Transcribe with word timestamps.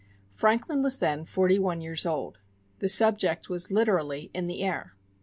Franklin 0.33 0.81
was 0.81 0.97
then 0.97 1.25
forty 1.25 1.59
one 1.59 1.79
years 1.79 2.07
old. 2.07 2.39
The 2.79 2.89
subject 2.89 3.49
was 3.49 3.69
literally 3.69 4.31
"in 4.33 4.47
the 4.47 4.63
air." 4.63 4.95